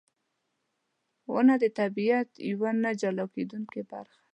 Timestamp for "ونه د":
1.31-1.65